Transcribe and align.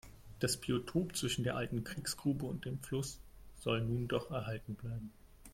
Das 0.39 0.57
Biotop 0.57 1.15
zwischen 1.15 1.43
der 1.43 1.55
alten 1.55 1.83
Kiesgrube 1.83 2.47
und 2.47 2.65
dem 2.65 2.79
Fluss 2.81 3.19
soll 3.59 3.81
nun 3.81 4.07
doch 4.07 4.31
erhalten 4.31 4.73
bleiben. 4.73 5.13